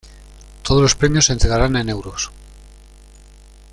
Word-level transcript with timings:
Todos 0.63 0.81
los 0.81 0.95
Premios 0.95 1.27
se 1.27 1.33
entregarán 1.33 1.75
en 1.75 1.87
Euros. 1.87 2.31